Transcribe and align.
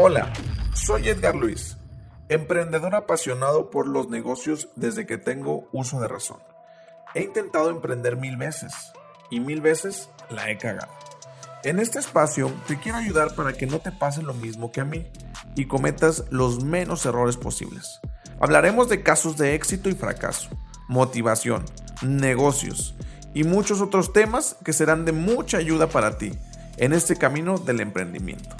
Hola, 0.00 0.32
soy 0.74 1.08
Edgar 1.08 1.34
Luis, 1.34 1.76
emprendedor 2.28 2.94
apasionado 2.94 3.68
por 3.68 3.88
los 3.88 4.08
negocios 4.08 4.68
desde 4.76 5.06
que 5.06 5.18
tengo 5.18 5.68
uso 5.72 5.98
de 5.98 6.06
razón. 6.06 6.38
He 7.16 7.22
intentado 7.24 7.68
emprender 7.70 8.16
mil 8.16 8.36
veces 8.36 8.72
y 9.28 9.40
mil 9.40 9.60
veces 9.60 10.08
la 10.30 10.50
he 10.50 10.56
cagado. 10.56 10.92
En 11.64 11.80
este 11.80 11.98
espacio 11.98 12.52
te 12.68 12.78
quiero 12.78 12.98
ayudar 12.98 13.34
para 13.34 13.54
que 13.54 13.66
no 13.66 13.80
te 13.80 13.90
pase 13.90 14.22
lo 14.22 14.34
mismo 14.34 14.70
que 14.70 14.82
a 14.82 14.84
mí 14.84 15.10
y 15.56 15.66
cometas 15.66 16.26
los 16.30 16.62
menos 16.62 17.04
errores 17.04 17.36
posibles. 17.36 18.00
Hablaremos 18.38 18.88
de 18.88 19.02
casos 19.02 19.36
de 19.36 19.56
éxito 19.56 19.88
y 19.88 19.94
fracaso, 19.94 20.48
motivación, 20.86 21.64
negocios 22.02 22.94
y 23.34 23.42
muchos 23.42 23.80
otros 23.80 24.12
temas 24.12 24.56
que 24.64 24.72
serán 24.72 25.04
de 25.04 25.10
mucha 25.10 25.56
ayuda 25.56 25.88
para 25.88 26.18
ti 26.18 26.38
en 26.76 26.92
este 26.92 27.16
camino 27.16 27.58
del 27.58 27.80
emprendimiento. 27.80 28.54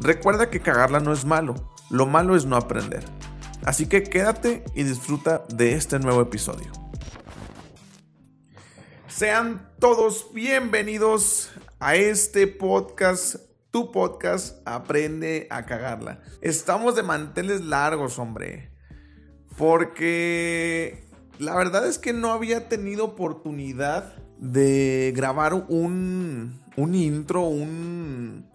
Recuerda 0.00 0.48
que 0.48 0.60
cagarla 0.60 1.00
no 1.00 1.12
es 1.12 1.24
malo, 1.24 1.56
lo 1.90 2.06
malo 2.06 2.36
es 2.36 2.46
no 2.46 2.54
aprender. 2.54 3.04
Así 3.64 3.86
que 3.86 4.04
quédate 4.04 4.62
y 4.76 4.84
disfruta 4.84 5.44
de 5.48 5.72
este 5.72 5.98
nuevo 5.98 6.22
episodio. 6.22 6.70
Sean 9.08 9.68
todos 9.80 10.32
bienvenidos 10.32 11.50
a 11.80 11.96
este 11.96 12.46
podcast, 12.46 13.36
tu 13.72 13.90
podcast 13.90 14.62
Aprende 14.64 15.48
a 15.50 15.66
cagarla. 15.66 16.20
Estamos 16.42 16.94
de 16.94 17.02
manteles 17.02 17.62
largos, 17.62 18.20
hombre. 18.20 18.70
Porque 19.56 21.08
la 21.40 21.56
verdad 21.56 21.88
es 21.88 21.98
que 21.98 22.12
no 22.12 22.30
había 22.30 22.68
tenido 22.68 23.04
oportunidad 23.04 24.14
de 24.38 25.12
grabar 25.16 25.54
un, 25.54 26.62
un 26.76 26.94
intro, 26.94 27.42
un, 27.42 28.48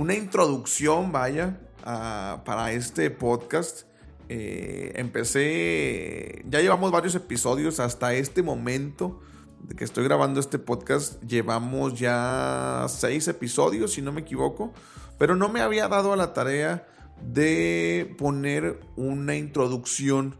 una 0.00 0.14
introducción, 0.14 1.12
vaya, 1.12 1.60
para 1.84 2.72
este 2.72 3.10
podcast. 3.10 3.82
Eh, 4.30 4.92
empecé, 4.94 6.42
ya 6.48 6.60
llevamos 6.60 6.90
varios 6.90 7.14
episodios 7.14 7.80
hasta 7.80 8.14
este 8.14 8.42
momento 8.42 9.20
de 9.62 9.76
que 9.76 9.84
estoy 9.84 10.04
grabando 10.04 10.40
este 10.40 10.58
podcast. 10.58 11.22
Llevamos 11.22 12.00
ya 12.00 12.86
seis 12.88 13.28
episodios, 13.28 13.92
si 13.92 14.00
no 14.00 14.10
me 14.10 14.22
equivoco, 14.22 14.72
pero 15.18 15.36
no 15.36 15.50
me 15.50 15.60
había 15.60 15.86
dado 15.86 16.14
a 16.14 16.16
la 16.16 16.32
tarea 16.32 16.88
de 17.20 18.14
poner 18.16 18.80
una 18.96 19.36
introducción 19.36 20.38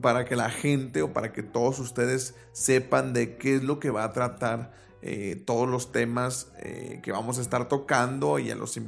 para 0.00 0.24
que 0.24 0.36
la 0.36 0.50
gente 0.50 1.02
o 1.02 1.12
para 1.12 1.32
que 1.32 1.42
todos 1.42 1.78
ustedes 1.78 2.34
sepan 2.52 3.12
de 3.12 3.36
qué 3.36 3.56
es 3.56 3.62
lo 3.62 3.78
que 3.78 3.90
va 3.90 4.04
a 4.04 4.12
tratar 4.12 4.72
eh, 5.02 5.42
todos 5.46 5.68
los 5.68 5.92
temas 5.92 6.52
eh, 6.58 7.00
que 7.02 7.12
vamos 7.12 7.38
a 7.38 7.40
estar 7.40 7.68
tocando 7.68 8.38
y 8.38 8.50
a 8.50 8.54
los, 8.54 8.78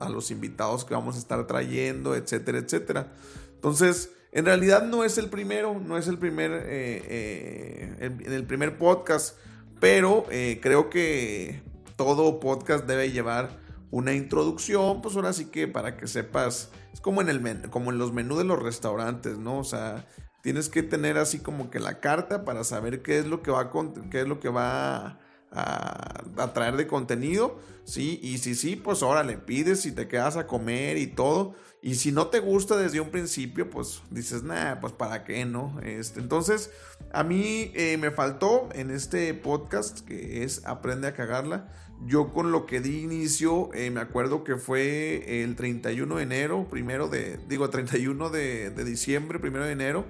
a 0.00 0.08
los 0.08 0.30
invitados 0.30 0.84
que 0.84 0.94
vamos 0.94 1.16
a 1.16 1.18
estar 1.18 1.46
trayendo, 1.46 2.14
etcétera, 2.14 2.58
etcétera. 2.58 3.12
Entonces, 3.54 4.10
en 4.32 4.44
realidad 4.44 4.84
no 4.84 5.04
es 5.04 5.18
el 5.18 5.30
primero, 5.30 5.78
no 5.78 5.96
es 5.96 6.08
el 6.08 6.18
primer, 6.18 6.50
eh, 6.66 7.96
el, 8.00 8.32
el, 8.32 8.44
primer 8.44 8.76
podcast, 8.76 9.38
pero 9.80 10.26
creo 10.60 10.90
que 10.90 11.62
todo 11.96 12.40
podcast 12.40 12.86
debe 12.86 13.12
llevar 13.12 13.62
una 13.90 14.12
introducción, 14.12 15.00
pues 15.00 15.14
ahora 15.14 15.32
sí 15.32 15.46
que 15.46 15.68
para 15.68 15.96
que 15.96 16.08
sepas, 16.08 16.70
es 16.92 17.00
como 17.00 17.20
en, 17.20 17.28
el 17.28 17.70
como 17.70 17.92
en 17.92 17.98
los 17.98 18.12
menús 18.12 18.38
de 18.38 18.44
los 18.44 18.60
restaurantes, 18.60 19.38
¿no? 19.38 19.58
O 19.58 19.64
sea, 19.64 20.04
tienes 20.44 20.68
que 20.68 20.82
tener 20.82 21.16
así 21.16 21.38
como 21.38 21.70
que 21.70 21.80
la 21.80 22.00
carta 22.00 22.44
para 22.44 22.64
saber 22.64 23.00
qué 23.00 23.18
es 23.18 23.26
lo 23.26 23.42
que 23.42 23.50
va 23.50 23.72
qué 24.10 24.20
es 24.20 24.28
lo 24.28 24.40
que 24.40 24.50
va 24.50 25.18
a, 25.50 26.52
traer 26.52 26.76
de 26.76 26.86
contenido, 26.86 27.58
¿sí? 27.84 28.20
Y 28.22 28.36
si 28.38 28.54
sí, 28.54 28.76
pues 28.76 29.02
ahora 29.02 29.22
le 29.22 29.38
pides 29.38 29.86
y 29.86 29.92
te 29.92 30.06
quedas 30.06 30.36
a 30.36 30.46
comer 30.46 30.98
y 30.98 31.06
todo. 31.06 31.54
Y 31.80 31.94
si 31.94 32.12
no 32.12 32.26
te 32.26 32.40
gusta 32.40 32.76
desde 32.76 33.00
un 33.00 33.10
principio, 33.10 33.70
pues 33.70 34.02
dices, 34.10 34.42
nah, 34.42 34.80
pues 34.80 34.92
para 34.92 35.24
qué, 35.24 35.46
¿no? 35.46 35.80
Este, 35.82 36.20
entonces, 36.20 36.70
a 37.10 37.22
mí 37.22 37.70
eh, 37.74 37.96
me 37.96 38.10
faltó 38.10 38.68
en 38.74 38.90
este 38.90 39.32
podcast 39.32 40.00
que 40.00 40.44
es 40.44 40.66
Aprende 40.66 41.08
a 41.08 41.14
cagarla. 41.14 41.72
Yo 42.04 42.34
con 42.34 42.52
lo 42.52 42.66
que 42.66 42.80
di 42.80 43.00
inicio, 43.00 43.70
eh, 43.72 43.90
me 43.90 44.00
acuerdo 44.00 44.44
que 44.44 44.56
fue 44.56 45.42
el 45.42 45.56
31 45.56 46.16
de 46.16 46.22
enero, 46.22 46.66
primero 46.68 47.08
de, 47.08 47.38
digo, 47.48 47.70
31 47.70 48.28
de, 48.28 48.68
de 48.68 48.84
diciembre, 48.84 49.38
primero 49.38 49.64
de 49.64 49.72
enero, 49.72 50.04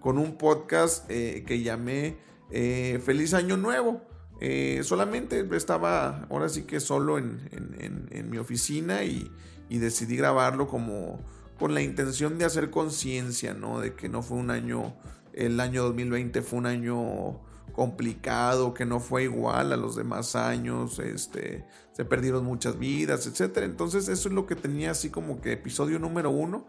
con 0.00 0.18
un 0.18 0.36
podcast 0.36 1.10
eh, 1.10 1.44
que 1.46 1.62
llamé 1.62 2.18
Feliz 2.50 3.34
Año 3.34 3.56
Nuevo. 3.56 4.10
Eh, 4.42 4.80
solamente 4.84 5.46
estaba 5.54 6.26
ahora 6.30 6.48
sí 6.48 6.62
que 6.62 6.80
solo 6.80 7.18
en, 7.18 8.30
mi 8.30 8.38
oficina 8.38 9.04
y, 9.04 9.30
decidí 9.68 10.16
grabarlo 10.16 10.66
como 10.66 11.20
con 11.58 11.74
la 11.74 11.82
intención 11.82 12.38
de 12.38 12.46
hacer 12.46 12.70
conciencia, 12.70 13.54
¿no? 13.54 13.80
De 13.80 13.94
que 13.94 14.08
no 14.08 14.22
fue 14.22 14.38
un 14.38 14.50
año, 14.50 14.96
el 15.34 15.60
año 15.60 15.84
2020 15.84 16.42
fue 16.42 16.58
un 16.58 16.66
año 16.66 17.40
complicado, 17.72 18.72
que 18.74 18.86
no 18.86 18.98
fue 18.98 19.24
igual 19.24 19.72
a 19.72 19.76
los 19.76 19.94
demás 19.94 20.34
años, 20.34 20.98
este, 20.98 21.66
se 21.92 22.04
perdieron 22.04 22.44
muchas 22.44 22.78
vidas, 22.78 23.26
etc. 23.26 23.58
Entonces 23.58 24.08
eso 24.08 24.28
es 24.28 24.34
lo 24.34 24.46
que 24.46 24.56
tenía 24.56 24.90
así 24.92 25.10
como 25.10 25.40
que 25.40 25.52
episodio 25.52 25.98
número 25.98 26.30
uno. 26.30 26.66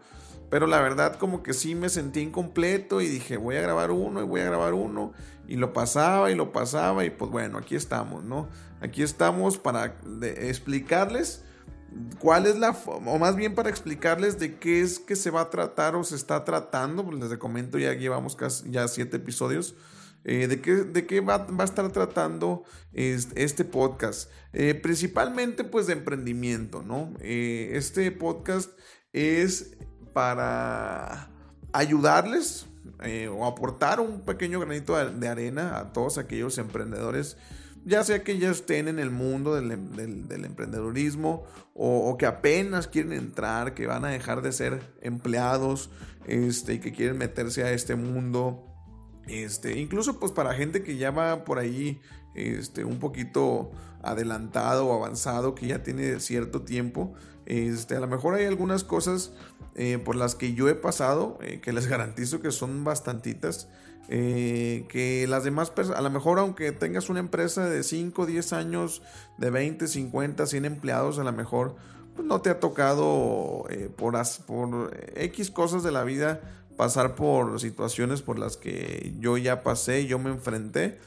Pero 0.52 0.66
la 0.66 0.82
verdad 0.82 1.16
como 1.16 1.42
que 1.42 1.54
sí 1.54 1.74
me 1.74 1.88
sentí 1.88 2.20
incompleto 2.20 3.00
y 3.00 3.08
dije 3.08 3.38
voy 3.38 3.56
a 3.56 3.62
grabar 3.62 3.90
uno 3.90 4.20
y 4.20 4.24
voy 4.26 4.42
a 4.42 4.44
grabar 4.44 4.74
uno. 4.74 5.14
Y 5.48 5.56
lo 5.56 5.72
pasaba 5.72 6.30
y 6.30 6.34
lo 6.34 6.52
pasaba 6.52 7.06
y 7.06 7.10
pues 7.10 7.30
bueno, 7.30 7.56
aquí 7.56 7.74
estamos, 7.74 8.22
¿no? 8.22 8.50
Aquí 8.82 9.02
estamos 9.02 9.56
para 9.56 9.96
explicarles 10.20 11.42
cuál 12.18 12.44
es 12.44 12.58
la, 12.58 12.72
o 12.84 13.18
más 13.18 13.34
bien 13.34 13.54
para 13.54 13.70
explicarles 13.70 14.38
de 14.38 14.58
qué 14.58 14.82
es 14.82 14.98
que 14.98 15.16
se 15.16 15.30
va 15.30 15.40
a 15.40 15.48
tratar 15.48 15.96
o 15.96 16.04
se 16.04 16.16
está 16.16 16.44
tratando. 16.44 17.02
Pues 17.02 17.18
les 17.18 17.38
comento, 17.38 17.78
ya 17.78 17.94
llevamos 17.94 18.36
casi 18.36 18.70
ya 18.70 18.86
siete 18.88 19.16
episodios. 19.16 19.74
Eh, 20.24 20.48
de 20.48 20.60
qué, 20.60 20.72
de 20.72 21.06
qué 21.06 21.22
va, 21.22 21.46
a 21.58 21.64
estar 21.64 21.90
tratando 21.92 22.64
este, 22.92 23.64
podcast. 23.64 24.30
Eh, 24.52 24.74
principalmente 24.74 25.64
pues 25.64 25.86
de 25.86 25.94
emprendimiento, 25.94 26.82
¿no? 26.82 27.14
Eh, 27.20 27.70
este 27.72 28.12
podcast 28.12 28.70
es 29.14 29.78
para 30.12 31.30
ayudarles 31.72 32.66
eh, 33.02 33.28
o 33.28 33.46
aportar 33.46 34.00
un 34.00 34.20
pequeño 34.20 34.60
granito 34.60 34.96
de 34.96 35.28
arena 35.28 35.78
a 35.78 35.92
todos 35.92 36.18
aquellos 36.18 36.58
emprendedores, 36.58 37.36
ya 37.84 38.04
sea 38.04 38.22
que 38.22 38.38
ya 38.38 38.50
estén 38.50 38.88
en 38.88 38.98
el 38.98 39.10
mundo 39.10 39.54
del, 39.54 39.72
em, 39.72 40.44
emprendedurismo 40.44 41.44
o, 41.74 42.16
que 42.18 42.26
apenas 42.26 42.86
quieren 42.86 43.12
entrar, 43.12 43.74
que 43.74 43.86
van 43.86 44.04
a 44.04 44.08
dejar 44.08 44.42
de 44.42 44.52
ser 44.52 44.94
empleados 45.00 45.90
este, 46.26 46.74
y 46.74 46.78
que 46.78 46.92
quieren 46.92 47.18
meterse 47.18 47.64
a 47.64 47.72
este 47.72 47.96
mundo. 47.96 48.66
Este, 49.26 49.78
incluso 49.78 50.20
pues 50.20 50.32
para 50.32 50.54
gente 50.54 50.82
que 50.82 50.96
ya 50.96 51.10
va 51.10 51.44
por 51.44 51.58
ahí 51.58 52.00
este, 52.34 52.84
un 52.84 52.98
poquito 52.98 53.70
adelantado 54.02 54.86
o 54.86 54.94
avanzado, 54.94 55.54
que 55.54 55.66
ya 55.66 55.82
tiene 55.82 56.20
cierto 56.20 56.62
tiempo. 56.62 57.14
Este, 57.46 57.96
a 57.96 58.00
lo 58.00 58.06
mejor 58.06 58.34
hay 58.34 58.46
algunas 58.46 58.84
cosas 58.84 59.32
eh, 59.74 59.98
por 60.04 60.16
las 60.16 60.34
que 60.34 60.54
yo 60.54 60.68
he 60.68 60.74
pasado, 60.74 61.38
eh, 61.42 61.60
que 61.60 61.72
les 61.72 61.86
garantizo 61.88 62.40
que 62.40 62.50
son 62.50 62.84
bastantitas, 62.84 63.68
eh, 64.08 64.86
que 64.88 65.26
las 65.28 65.44
demás 65.44 65.70
personas, 65.70 66.00
a 66.00 66.02
lo 66.02 66.10
mejor 66.10 66.38
aunque 66.38 66.72
tengas 66.72 67.08
una 67.08 67.20
empresa 67.20 67.68
de 67.68 67.82
5, 67.82 68.26
10 68.26 68.52
años, 68.52 69.02
de 69.38 69.50
20, 69.50 69.86
50, 69.86 70.46
100 70.46 70.64
empleados, 70.64 71.18
a 71.18 71.24
lo 71.24 71.32
mejor 71.32 71.76
pues, 72.14 72.26
no 72.26 72.40
te 72.40 72.50
ha 72.50 72.60
tocado 72.60 73.64
por, 73.96 74.14
por 74.46 75.00
X 75.16 75.50
cosas 75.50 75.82
de 75.82 75.92
la 75.92 76.04
vida 76.04 76.40
pasar 76.76 77.14
por 77.14 77.60
situaciones 77.60 78.22
por 78.22 78.38
las 78.38 78.56
que 78.56 79.14
yo 79.20 79.38
ya 79.38 79.62
pasé, 79.62 80.06
yo 80.06 80.18
me 80.18 80.30
enfrenté. 80.30 80.98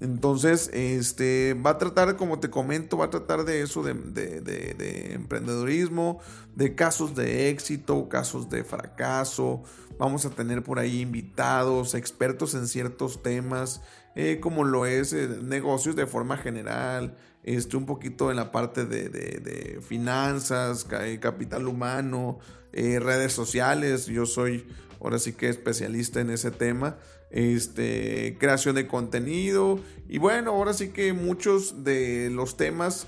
Entonces, 0.00 0.70
este, 0.72 1.54
va 1.54 1.70
a 1.70 1.78
tratar, 1.78 2.16
como 2.16 2.40
te 2.40 2.48
comento, 2.48 2.96
va 2.96 3.06
a 3.06 3.10
tratar 3.10 3.44
de 3.44 3.60
eso, 3.60 3.82
de, 3.82 3.92
de, 3.92 5.12
emprendedorismo, 5.12 6.20
de 6.56 6.74
casos 6.74 7.14
de 7.14 7.50
éxito, 7.50 8.08
casos 8.08 8.48
de 8.48 8.64
fracaso. 8.64 9.62
Vamos 9.98 10.24
a 10.24 10.30
tener 10.30 10.62
por 10.62 10.78
ahí 10.78 11.02
invitados, 11.02 11.94
expertos 11.94 12.54
en 12.54 12.66
ciertos 12.66 13.22
temas, 13.22 13.82
eh, 14.16 14.40
como 14.40 14.64
lo 14.64 14.86
es 14.86 15.12
eh, 15.12 15.28
negocios 15.42 15.96
de 15.96 16.06
forma 16.06 16.38
general, 16.38 17.18
este, 17.42 17.76
un 17.76 17.84
poquito 17.84 18.30
en 18.30 18.36
la 18.36 18.52
parte 18.52 18.86
de, 18.86 19.80
finanzas, 19.86 20.86
capital 21.20 21.68
humano, 21.68 22.38
eh, 22.72 23.00
redes 23.00 23.34
sociales. 23.34 24.06
Yo 24.06 24.24
soy 24.24 24.66
ahora 25.00 25.18
sí 25.18 25.32
que 25.32 25.48
especialista 25.48 26.20
en 26.20 26.30
ese 26.30 26.50
tema 26.50 26.98
este, 27.30 28.36
creación 28.38 28.74
de 28.74 28.86
contenido 28.86 29.80
y 30.08 30.18
bueno, 30.18 30.50
ahora 30.50 30.72
sí 30.72 30.88
que 30.88 31.12
muchos 31.12 31.84
de 31.84 32.28
los 32.30 32.56
temas 32.56 33.06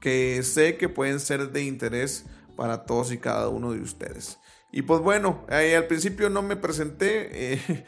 que 0.00 0.42
sé 0.42 0.76
que 0.76 0.88
pueden 0.88 1.20
ser 1.20 1.52
de 1.52 1.64
interés 1.64 2.26
para 2.56 2.84
todos 2.84 3.12
y 3.12 3.18
cada 3.18 3.48
uno 3.48 3.72
de 3.72 3.80
ustedes. 3.80 4.38
Y 4.72 4.82
pues 4.82 5.00
bueno, 5.00 5.46
al 5.48 5.86
principio 5.86 6.30
no 6.30 6.42
me 6.42 6.56
presenté, 6.56 7.54
eh, 7.54 7.84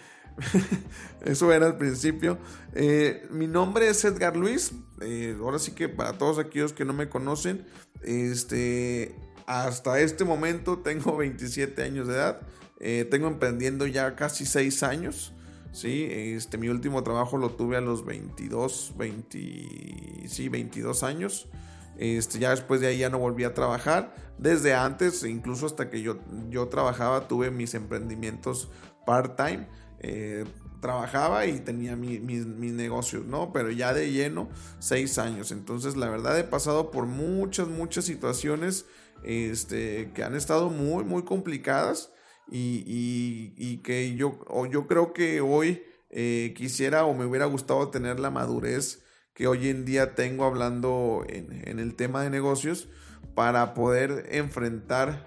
eso 1.24 1.52
era 1.52 1.66
al 1.66 1.76
principio. 1.76 2.38
Eh, 2.74 3.26
mi 3.30 3.46
nombre 3.46 3.88
es 3.88 4.04
Edgar 4.04 4.36
Luis, 4.36 4.72
eh, 5.00 5.36
ahora 5.40 5.58
sí 5.58 5.72
que 5.72 5.88
para 5.88 6.18
todos 6.18 6.38
aquellos 6.38 6.72
que 6.72 6.84
no 6.84 6.92
me 6.92 7.08
conocen, 7.08 7.66
este, 8.02 9.14
hasta 9.46 10.00
este 10.00 10.24
momento 10.24 10.78
tengo 10.78 11.16
27 11.18 11.82
años 11.82 12.08
de 12.08 12.14
edad. 12.14 12.40
Eh, 12.84 13.06
tengo 13.08 13.28
emprendiendo 13.28 13.86
ya 13.86 14.16
casi 14.16 14.44
6 14.44 14.82
años. 14.82 15.32
Sí, 15.72 16.06
este, 16.10 16.58
mi 16.58 16.68
último 16.68 17.02
trabajo 17.02 17.38
lo 17.38 17.52
tuve 17.52 17.78
a 17.78 17.80
los 17.80 18.04
22, 18.04 18.94
20, 18.98 20.28
sí, 20.28 20.48
22 20.50 21.02
años. 21.02 21.48
Este, 21.96 22.38
ya 22.40 22.50
después 22.50 22.80
de 22.80 22.88
ahí 22.88 22.98
ya 22.98 23.08
no 23.08 23.18
volví 23.18 23.44
a 23.44 23.54
trabajar. 23.54 24.14
Desde 24.36 24.74
antes, 24.74 25.22
incluso 25.24 25.64
hasta 25.64 25.88
que 25.88 26.02
yo, 26.02 26.18
yo 26.50 26.68
trabajaba, 26.68 27.28
tuve 27.28 27.50
mis 27.50 27.74
emprendimientos 27.74 28.68
part-time. 29.06 29.68
Eh, 30.00 30.44
trabajaba 30.80 31.46
y 31.46 31.60
tenía 31.60 31.94
mis 31.94 32.44
negocios, 32.46 33.24
¿no? 33.24 33.52
Pero 33.52 33.70
ya 33.70 33.94
de 33.94 34.10
lleno, 34.10 34.50
seis 34.80 35.16
años. 35.18 35.52
Entonces, 35.52 35.96
la 35.96 36.10
verdad, 36.10 36.36
he 36.38 36.44
pasado 36.44 36.90
por 36.90 37.06
muchas, 37.06 37.68
muchas 37.68 38.04
situaciones 38.04 38.86
este, 39.22 40.10
que 40.12 40.24
han 40.24 40.34
estado 40.34 40.70
muy, 40.70 41.04
muy 41.04 41.22
complicadas 41.22 42.11
y, 42.50 43.78
que 43.78 44.14
yo, 44.14 44.38
yo 44.70 44.86
creo 44.86 45.12
que 45.12 45.40
hoy 45.40 45.82
eh, 46.10 46.52
quisiera 46.56 47.04
o 47.04 47.14
me 47.14 47.24
hubiera 47.24 47.46
gustado 47.46 47.88
tener 47.88 48.20
la 48.20 48.30
madurez 48.30 49.02
que 49.34 49.46
hoy 49.46 49.68
en 49.68 49.84
día 49.84 50.14
tengo 50.14 50.44
hablando 50.44 51.24
en, 51.28 51.66
en 51.66 51.78
el 51.78 51.94
tema 51.94 52.22
de 52.22 52.30
negocios 52.30 52.88
para 53.34 53.74
poder 53.74 54.26
enfrentar, 54.30 55.24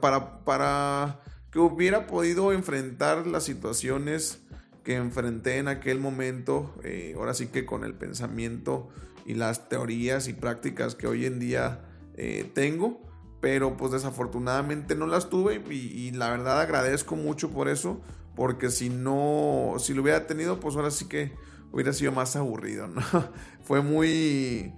para, 0.00 0.44
para 0.44 1.20
que 1.50 1.58
hubiera 1.58 2.06
podido 2.06 2.52
enfrentar 2.52 3.26
las 3.26 3.44
situaciones 3.44 4.40
que 4.84 4.96
enfrenté 4.96 5.58
en 5.58 5.68
aquel 5.68 5.98
momento, 5.98 6.74
eh, 6.84 7.14
ahora 7.16 7.34
sí 7.34 7.48
que 7.48 7.66
con 7.66 7.84
el 7.84 7.94
pensamiento 7.94 8.88
y 9.26 9.34
las 9.34 9.68
teorías 9.68 10.28
y 10.28 10.32
prácticas 10.32 10.94
que 10.94 11.06
hoy 11.06 11.26
en 11.26 11.38
día 11.38 11.84
eh, 12.14 12.50
tengo, 12.54 13.00
pero 13.40 13.76
pues 13.76 13.92
desafortunadamente 13.92 14.94
no 14.94 15.06
las 15.06 15.30
tuve 15.30 15.62
y, 15.70 16.10
la 16.12 16.30
verdad 16.30 16.60
agradezco 16.60 17.16
mucho 17.16 17.50
por 17.50 17.68
eso, 17.68 18.00
porque 18.36 18.70
si 18.70 18.90
no, 18.90 19.74
si 19.78 19.94
lo 19.94 20.02
hubiera 20.02 20.26
tenido, 20.26 20.60
pues 20.60 20.76
ahora 20.76 20.90
sí 20.90 21.06
que 21.06 21.32
hubiera 21.72 21.92
sido 21.92 22.12
más 22.12 22.36
aburrido, 22.36 22.88
¿no? 22.88 23.00
Fue 23.64 23.80
muy, 23.82 24.74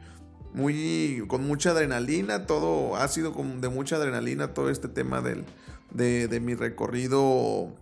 muy, 0.55 1.25
con 1.27 1.47
mucha 1.47 1.71
adrenalina, 1.71 2.47
todo 2.47 2.97
ha 2.97 3.09
sido 3.09 3.33
con, 3.33 3.61
de 3.61 3.69
mucha 3.69 3.97
adrenalina 3.97 4.55
todo 4.55 4.71
este 4.71 4.89
tema 4.89 5.21
del, 5.21 5.45
de, 5.91 6.29
de 6.29 6.41
mi 6.41 6.55
recorrido 6.55 7.75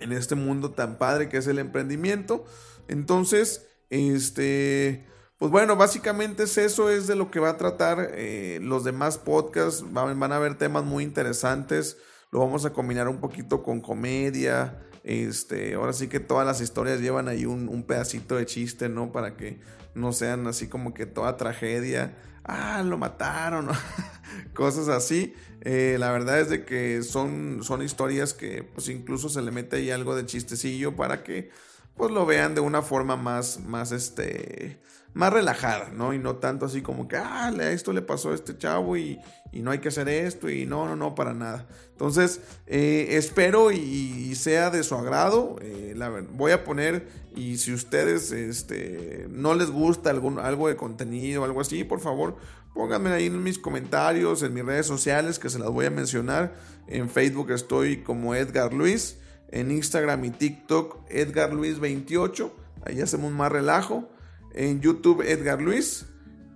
en 0.00 0.12
este 0.12 0.34
mundo 0.34 0.70
tan 0.70 0.98
padre 0.98 1.28
que 1.28 1.36
es 1.38 1.46
el 1.46 1.58
emprendimiento. 1.58 2.44
Entonces, 2.88 3.66
este, 3.90 5.04
pues 5.38 5.50
bueno, 5.50 5.76
básicamente 5.76 6.44
es 6.44 6.56
eso, 6.58 6.90
es 6.90 7.06
de 7.06 7.16
lo 7.16 7.30
que 7.30 7.40
va 7.40 7.50
a 7.50 7.56
tratar 7.56 8.10
eh, 8.12 8.60
los 8.62 8.84
demás 8.84 9.18
podcasts. 9.18 9.84
Van, 9.92 10.22
a 10.22 10.36
haber 10.36 10.56
temas 10.56 10.84
muy 10.84 11.04
interesantes. 11.04 11.98
Lo 12.30 12.40
vamos 12.40 12.64
a 12.64 12.72
combinar 12.72 13.08
un 13.08 13.18
poquito 13.18 13.62
con 13.62 13.80
comedia. 13.80 14.80
Este, 15.02 15.74
ahora 15.74 15.92
sí 15.92 16.08
que 16.08 16.20
todas 16.20 16.46
las 16.46 16.60
historias 16.60 17.00
llevan 17.00 17.28
ahí 17.28 17.44
un, 17.44 17.68
un 17.68 17.82
pedacito 17.82 18.36
de 18.36 18.46
chiste, 18.46 18.88
¿no? 18.88 19.12
Para 19.12 19.36
que 19.36 19.60
no 19.94 20.12
sean 20.12 20.46
así 20.46 20.68
como 20.68 20.94
que 20.94 21.06
toda 21.06 21.36
tragedia. 21.36 22.16
Ah, 22.44 22.82
lo 22.84 22.98
mataron. 22.98 23.68
Cosas 24.54 24.88
así. 24.88 25.34
Eh, 25.62 25.96
la 25.98 26.12
verdad 26.12 26.40
es 26.40 26.50
de 26.50 26.64
que 26.64 27.02
son, 27.02 27.60
son 27.62 27.82
historias 27.82 28.34
que 28.34 28.62
pues 28.62 28.88
incluso 28.88 29.28
se 29.28 29.40
le 29.40 29.50
mete 29.50 29.76
ahí 29.76 29.90
algo 29.90 30.14
de 30.14 30.26
chistecillo 30.26 30.94
para 30.94 31.22
que 31.22 31.50
pues 31.96 32.10
lo 32.10 32.26
vean 32.26 32.54
de 32.54 32.60
una 32.60 32.82
forma 32.82 33.16
más, 33.16 33.60
más 33.60 33.92
este, 33.92 34.80
más 35.14 35.32
relajada, 35.32 35.90
¿no? 35.90 36.12
Y 36.12 36.18
no 36.18 36.36
tanto 36.36 36.66
así 36.66 36.82
como 36.82 37.06
que, 37.06 37.16
ah, 37.16 37.52
esto 37.70 37.92
le 37.92 38.02
pasó 38.02 38.32
a 38.32 38.34
este 38.34 38.58
chavo 38.58 38.96
y, 38.96 39.18
no 39.52 39.70
hay 39.70 39.78
que 39.78 39.86
hacer 39.86 40.08
esto 40.08 40.50
y 40.50 40.66
no, 40.66 40.86
no, 40.88 40.96
no, 40.96 41.14
para 41.14 41.32
nada. 41.32 41.68
Entonces, 41.92 42.40
eh, 42.66 43.10
espero 43.10 43.70
y, 43.70 44.34
sea 44.34 44.70
de 44.70 44.82
su 44.82 44.96
agrado. 44.96 45.56
Eh, 45.62 45.94
la, 45.96 46.10
voy 46.32 46.50
a 46.50 46.64
poner, 46.64 47.06
y 47.36 47.56
si 47.58 47.72
ustedes 47.72 48.32
este, 48.32 49.28
no 49.30 49.54
les 49.54 49.70
gusta 49.70 50.10
algún, 50.10 50.40
algo 50.40 50.66
de 50.66 50.74
contenido, 50.74 51.44
algo 51.44 51.60
así, 51.60 51.84
por 51.84 52.00
favor, 52.00 52.36
pónganme 52.74 53.10
ahí 53.10 53.26
en 53.26 53.40
mis 53.44 53.60
comentarios, 53.60 54.42
en 54.42 54.52
mis 54.52 54.64
redes 54.64 54.86
sociales, 54.86 55.38
que 55.38 55.48
se 55.48 55.60
las 55.60 55.70
voy 55.70 55.86
a 55.86 55.90
mencionar. 55.90 56.56
En 56.88 57.08
Facebook 57.08 57.52
estoy 57.52 57.98
como 57.98 58.34
Edgar 58.34 58.74
Luis, 58.74 59.18
en 59.48 59.70
Instagram 59.70 60.24
y 60.24 60.30
TikTok 60.30 61.04
Edgar 61.08 61.52
Luis 61.52 61.78
28, 61.80 62.54
ahí 62.86 63.00
hacemos 63.00 63.32
más 63.32 63.50
relajo 63.52 64.08
en 64.54 64.80
YouTube 64.80 65.22
Edgar 65.22 65.60
Luis. 65.60 66.06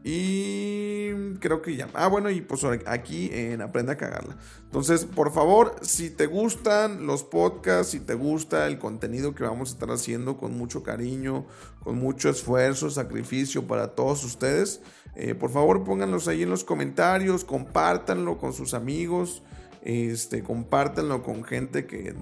Y 0.04 1.34
creo 1.40 1.60
que 1.60 1.76
ya. 1.76 1.88
Ah, 1.92 2.06
bueno, 2.06 2.30
y 2.30 2.40
pues 2.40 2.64
aquí 2.86 3.30
en 3.32 3.60
Aprenda 3.60 3.94
a 3.94 3.96
cagarla. 3.96 4.36
Entonces, 4.62 5.04
por 5.04 5.32
favor, 5.32 5.74
si 5.82 6.08
te 6.08 6.26
gustan 6.26 7.06
los 7.06 7.24
podcasts, 7.24 7.92
si 7.92 8.00
te 8.00 8.14
gusta 8.14 8.66
el 8.68 8.78
contenido 8.78 9.34
que 9.34 9.42
vamos 9.42 9.70
a 9.70 9.72
estar 9.72 9.90
haciendo 9.90 10.38
con 10.38 10.56
mucho 10.56 10.82
cariño, 10.82 11.46
con 11.80 11.98
mucho 11.98 12.30
esfuerzo, 12.30 12.90
sacrificio 12.90 13.66
para 13.66 13.88
todos 13.88 14.24
ustedes, 14.24 14.80
eh, 15.14 15.34
por 15.34 15.50
favor 15.50 15.84
pónganlos 15.84 16.28
ahí 16.28 16.42
en 16.42 16.50
los 16.50 16.64
comentarios, 16.64 17.44
compártanlo 17.44 18.38
con 18.38 18.52
sus 18.52 18.72
amigos, 18.72 19.42
este, 19.82 20.42
compártanlo 20.42 21.22
con 21.22 21.44
gente 21.44 21.86
que, 21.86 22.14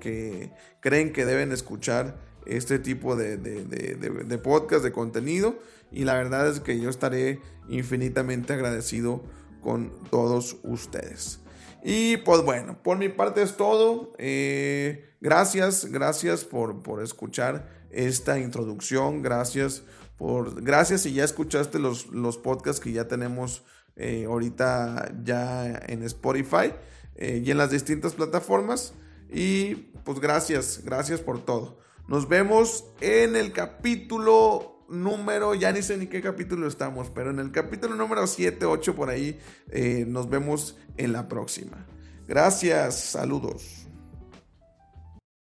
que 0.00 0.50
creen 0.80 1.12
que 1.12 1.24
deben 1.24 1.52
escuchar 1.52 2.18
este 2.46 2.78
tipo 2.78 3.16
de, 3.16 3.36
de, 3.36 4.38
podcast, 4.38 4.84
de 4.84 4.92
contenido. 4.92 5.58
Y 5.90 6.04
la 6.04 6.14
verdad 6.14 6.48
es 6.48 6.60
que 6.60 6.80
yo 6.80 6.90
estaré 6.90 7.40
infinitamente 7.68 8.52
agradecido 8.52 9.22
con 9.62 9.92
todos 10.10 10.58
ustedes. 10.62 11.40
Y 11.82 12.16
pues 12.18 12.42
bueno, 12.42 12.82
por 12.82 12.98
mi 12.98 13.08
parte 13.08 13.42
es 13.42 13.56
todo. 13.56 14.12
Eh, 14.18 15.04
gracias, 15.20 15.86
gracias 15.86 16.44
por, 16.44 16.82
por, 16.82 17.02
escuchar 17.02 17.68
esta 17.90 18.38
introducción. 18.38 19.22
Gracias 19.22 19.84
por. 20.16 20.62
Gracias 20.62 21.02
si 21.02 21.12
ya 21.12 21.24
escuchaste 21.24 21.78
los, 21.78 22.06
los 22.08 22.38
podcasts 22.38 22.80
que 22.80 22.92
ya 22.92 23.06
tenemos 23.06 23.64
eh, 23.96 24.24
ahorita 24.26 25.12
ya 25.22 25.66
en 25.86 26.02
Spotify 26.02 26.72
eh, 27.16 27.42
y 27.44 27.50
en 27.50 27.58
las 27.58 27.70
distintas 27.70 28.14
plataformas. 28.14 28.94
Y 29.30 29.74
pues 30.04 30.20
gracias, 30.20 30.82
gracias 30.84 31.20
por 31.20 31.44
todo. 31.44 31.78
Nos 32.06 32.28
vemos 32.28 32.84
en 33.00 33.36
el 33.36 33.52
capítulo 33.52 34.84
número, 34.88 35.54
ya 35.54 35.72
ni 35.72 35.82
sé 35.82 35.96
ni 35.96 36.06
qué 36.06 36.20
capítulo 36.20 36.66
estamos, 36.66 37.10
pero 37.10 37.30
en 37.30 37.38
el 37.38 37.50
capítulo 37.50 37.94
número 37.94 38.26
7, 38.26 38.66
8 38.66 38.94
por 38.94 39.08
ahí, 39.08 39.38
eh, 39.70 40.04
nos 40.06 40.28
vemos 40.28 40.76
en 40.96 41.12
la 41.12 41.28
próxima. 41.28 41.86
Gracias, 42.26 42.96
saludos. 43.00 43.83